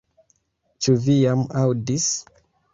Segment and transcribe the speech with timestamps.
[0.85, 2.11] Ĉu vi jam aŭdis?